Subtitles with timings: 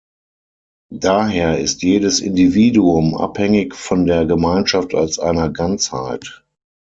[0.95, 6.43] Daher ist jedes Individuum abhängig von der Gemeinschaft als einer Ganzheit.